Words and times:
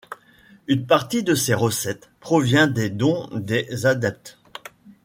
Une 0.65 0.87
partie 0.87 1.21
de 1.21 1.35
ces 1.35 1.53
recettes 1.53 2.09
provient 2.21 2.65
des 2.65 2.89
dons 2.89 3.29
des 3.35 3.85
adeptes. 3.85 4.39